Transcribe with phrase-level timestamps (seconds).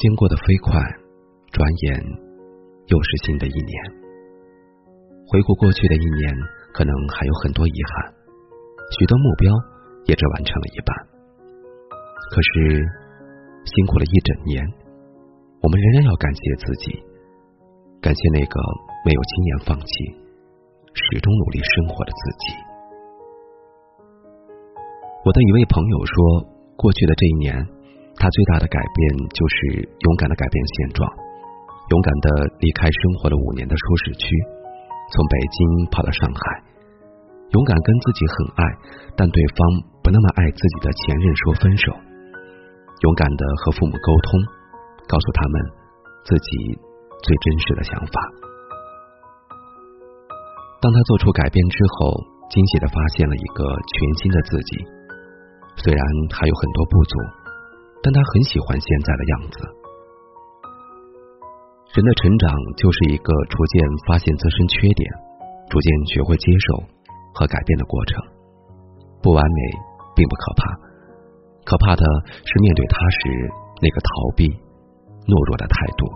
[0.00, 0.80] 间过得飞快，
[1.52, 1.92] 转眼
[2.88, 3.72] 又是新的一年。
[5.28, 6.32] 回顾过去的一年，
[6.72, 8.08] 可能还有很多遗憾，
[8.96, 9.52] 许多目标
[10.06, 10.88] 也只完成了一半。
[12.32, 12.80] 可是
[13.68, 14.64] 辛苦了一整年，
[15.60, 16.96] 我们仍然要感谢自己，
[18.00, 18.56] 感谢那个
[19.04, 19.92] 没有轻言放弃、
[20.96, 22.56] 始终努力生活的自己。
[25.26, 27.79] 我的一位朋友说，过去的这一年。
[28.20, 29.00] 他最大的改变
[29.32, 31.08] 就是勇敢的改变现状，
[31.88, 32.28] 勇敢的
[32.60, 34.28] 离开生活了五年的舒适区，
[35.08, 35.56] 从北京
[35.88, 36.40] 跑到上海，
[37.56, 38.62] 勇敢跟自己很爱
[39.16, 39.58] 但对方
[40.04, 44.28] 不那么爱自己的前任说分手，勇敢的和父母沟通，
[45.08, 45.54] 告诉他们
[46.28, 46.76] 自己
[47.24, 48.14] 最真实的想法。
[50.84, 52.20] 当他做出改变之后，
[52.52, 54.76] 惊喜的发现了一个全新的自己，
[55.80, 56.04] 虽然
[56.36, 57.39] 还有很多不足。
[58.02, 59.56] 但他很喜欢现在的样子。
[61.92, 65.10] 人的成长就是一个逐渐发现自身缺点，
[65.68, 66.82] 逐渐学会接受
[67.34, 68.22] 和改变的过程。
[69.20, 69.60] 不完美
[70.14, 70.62] 并不可怕，
[71.64, 72.02] 可怕的
[72.46, 73.50] 是面对他时
[73.82, 74.48] 那个逃避、
[75.26, 76.06] 懦弱的态度。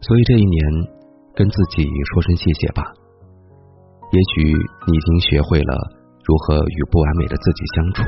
[0.00, 0.62] 所以这一年，
[1.34, 2.82] 跟自己说声谢谢吧。
[4.12, 4.54] 也许
[4.86, 5.74] 你已经学会了
[6.22, 8.04] 如何与不完美的自己相处。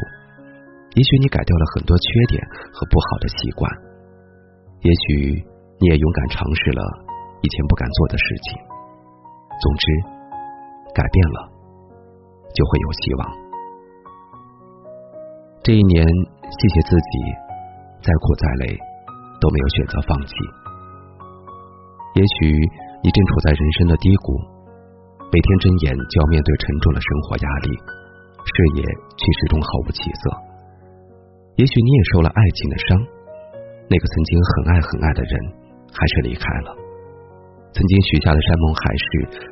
[0.96, 3.70] 也许你改掉了很多缺点和不好的习惯，
[4.80, 5.44] 也许
[5.78, 6.82] 你也勇敢尝试了
[7.42, 8.56] 以前不敢做的事情。
[9.58, 9.84] 总之，
[10.94, 11.38] 改变了
[12.54, 13.22] 就会有希望。
[15.62, 17.12] 这一年，谢谢自己，
[18.02, 18.78] 再苦再累
[19.40, 20.32] 都没有选择放弃。
[22.14, 22.48] 也许
[23.02, 24.40] 你正处在人生的低谷，
[25.30, 27.68] 每天睁眼就要面对沉重的生活压力，
[28.42, 28.82] 事业
[29.14, 30.47] 却始终毫无起色。
[31.58, 32.86] 也许你也受了爱情的伤，
[33.90, 35.32] 那个曾经很爱很爱的人
[35.90, 36.70] 还是离开了，
[37.74, 39.06] 曾经许下的山盟海誓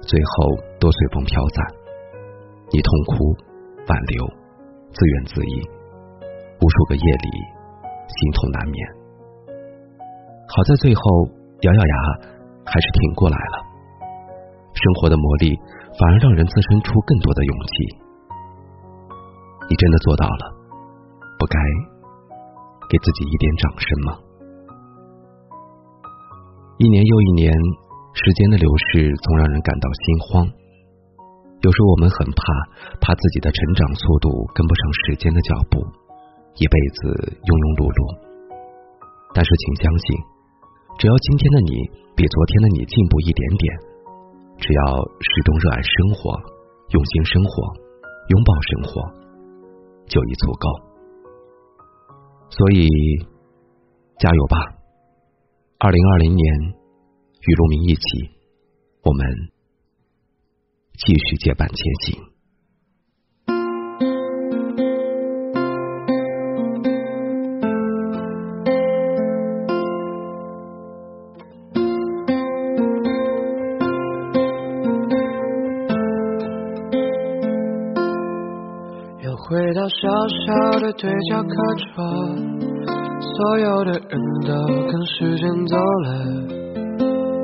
[0.07, 1.59] 最后都随风飘散，
[2.71, 3.35] 你痛哭
[3.91, 4.23] 挽留，
[4.95, 5.51] 自怨自艾，
[6.63, 7.29] 无数个夜里
[8.07, 8.79] 心痛难眠。
[10.47, 11.03] 好在最后
[11.67, 11.95] 咬咬牙
[12.71, 13.57] 还是挺过来了，
[14.79, 15.51] 生活的磨砺
[15.99, 17.75] 反而让人滋生出更多的勇气。
[19.67, 20.55] 你真的做到了，
[21.35, 21.59] 不该。
[22.89, 24.09] 给自己一点掌声吗？
[26.79, 27.51] 一年又一年，
[28.13, 30.47] 时间的流逝总让人感到心慌。
[31.65, 32.43] 有时我们很怕，
[33.01, 35.81] 怕自己的成长速度跟不上时间的脚步，
[36.61, 38.01] 一辈子庸庸碌碌。
[39.35, 40.07] 但是，请相信，
[41.01, 41.73] 只要今天的你
[42.15, 43.67] 比昨天的你进步一点点，
[44.61, 46.39] 只要始终热爱生活，
[46.93, 47.51] 用心生活，
[48.31, 49.01] 拥抱生活，
[50.07, 50.86] 就已足够。
[52.57, 52.89] 所以，
[54.19, 54.57] 加油吧！
[55.79, 56.55] 二零二零年，
[57.43, 58.31] 与陆明一起，
[59.03, 59.27] 我们
[60.95, 62.36] 继续结伴前行。
[79.49, 81.49] 回到小小的对角课
[81.95, 82.03] 桌，
[83.21, 84.51] 所有的人都
[84.91, 86.09] 跟时间走了。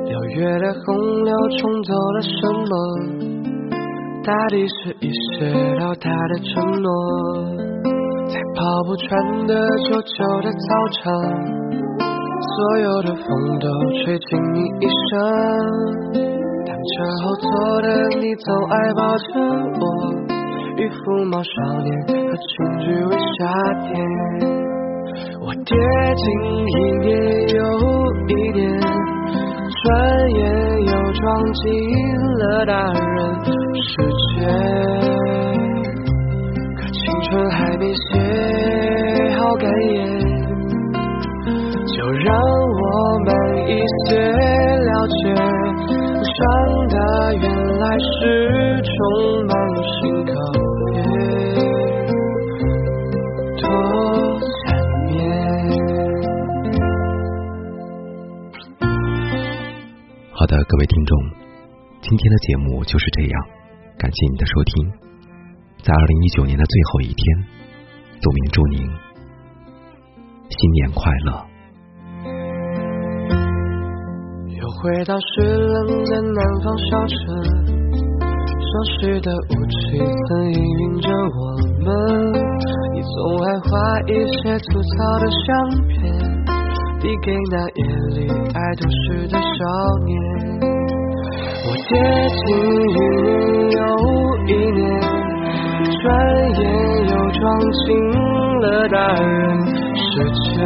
[0.09, 2.29] 六月的洪流冲走了什
[2.67, 2.75] 么？
[4.21, 6.91] 大地是一些倒塌的承诺，
[8.27, 9.55] 在跑步穿的
[9.89, 11.03] 旧旧的操场，
[12.41, 13.69] 所有的风都
[14.03, 15.15] 吹进你衣裳。
[16.65, 16.91] 单车
[17.23, 17.87] 后座的
[18.19, 19.39] 你总爱抱着
[19.79, 20.22] 我。
[20.75, 21.49] 与福毛少
[21.83, 23.41] 年和情侣为夏
[23.83, 23.91] 天，
[25.39, 25.65] 我跌
[26.15, 26.25] 进
[26.65, 27.09] 一年
[27.49, 27.57] 又
[28.27, 28.61] 一年，
[29.83, 29.85] 转
[30.31, 30.41] 眼
[30.85, 31.61] 又撞进
[32.39, 33.13] 了大人
[33.75, 33.87] 世
[34.33, 34.33] 界。
[36.75, 38.01] 可青春还没写
[39.37, 39.95] 好感言，
[41.85, 42.81] 就让我
[43.25, 43.31] 慢
[43.67, 43.69] 一
[44.07, 45.35] 些了解，
[46.23, 46.37] 伤
[46.89, 46.95] 的
[47.35, 47.45] 原
[47.79, 48.91] 来是充
[49.47, 49.53] 满
[49.83, 50.31] 心口。
[60.53, 61.17] 的，各位听众，
[62.01, 63.33] 今天的节目就是这样，
[63.97, 64.91] 感谢你的收听。
[65.81, 67.23] 在二零一九年的最后一天，
[68.21, 68.85] 杜明祝您
[70.49, 71.45] 新年快乐。
[74.61, 77.17] 又回到湿冷的南方小城，
[78.21, 81.41] 熟悉的雾气曾氤氲着我
[81.81, 81.89] 们，
[82.93, 83.71] 你总爱画
[84.05, 85.47] 一些粗糙的相
[85.87, 85.97] 片。
[87.03, 87.83] 递给那夜
[88.15, 89.59] 里爱都市的少
[90.05, 90.11] 年。
[91.65, 91.89] 我接
[92.39, 92.41] 近
[92.87, 93.27] 一年
[93.71, 93.77] 又
[94.47, 94.81] 一年，
[96.01, 96.01] 转
[96.59, 96.63] 眼
[97.09, 97.85] 又撞进
[98.61, 99.27] 了大人
[99.93, 100.01] 世
[100.31, 100.63] 界。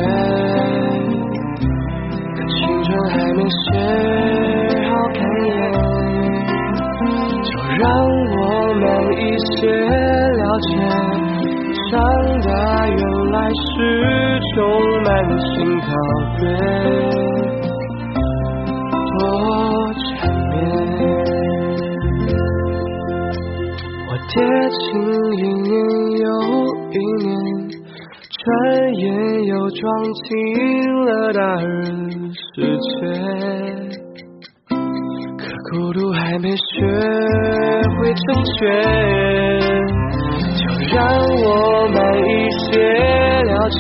[2.35, 3.57] 可青春还没写
[4.85, 5.49] 好开颜，
[7.41, 7.49] 就
[7.79, 7.83] 让
[8.37, 8.37] 我
[8.75, 8.85] 慢
[9.17, 9.19] 一
[9.55, 10.69] 些了解。
[11.89, 11.93] 长
[12.41, 12.47] 大
[12.89, 13.01] 原
[13.31, 13.65] 来是
[14.57, 14.65] 充
[15.03, 15.07] 满
[15.37, 15.45] 心
[15.81, 15.87] 告
[16.35, 16.41] 别，
[19.13, 19.21] 多
[19.93, 20.01] 缠
[20.49, 20.51] 绵。
[24.07, 24.33] 我跌
[24.73, 24.81] 进
[25.37, 25.69] 一年
[26.17, 26.25] 又
[26.89, 27.29] 一年，
[28.33, 28.43] 转
[28.95, 29.05] 眼
[29.45, 29.79] 又撞
[30.23, 30.25] 进
[31.05, 31.69] 了大人
[32.33, 32.41] 世
[32.79, 32.89] 界。
[35.37, 35.39] 可
[35.69, 36.57] 孤独还没学
[37.99, 38.25] 会成
[38.57, 38.57] 全。
[40.57, 40.63] 就
[40.95, 40.97] 让
[41.43, 41.45] 我
[41.93, 42.27] 慢一
[42.57, 42.65] 些
[43.43, 43.77] 了解，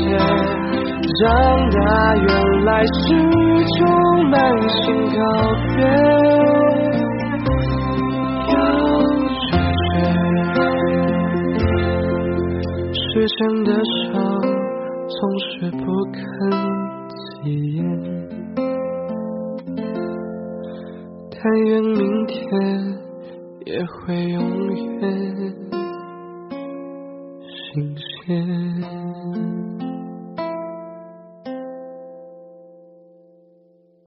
[1.19, 1.25] 长
[1.71, 1.77] 大
[2.15, 2.27] 原
[2.65, 2.91] 来是
[3.79, 3.79] 种
[4.29, 4.35] 满
[4.69, 4.77] 心
[5.15, 5.17] 告
[5.73, 5.77] 别，
[8.53, 8.55] 要
[9.41, 9.47] 拒
[9.81, 9.89] 绝，
[12.93, 14.05] 时间的手
[15.07, 15.81] 总是不
[16.11, 16.15] 肯
[17.09, 17.15] 起
[17.73, 17.77] 眼，
[21.31, 21.35] 但
[21.65, 22.37] 愿明天
[23.65, 24.37] 也会永
[24.75, 25.01] 远。
[27.49, 27.55] 新
[27.97, 28.05] 鲜。